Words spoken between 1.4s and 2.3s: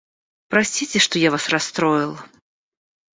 расстроил.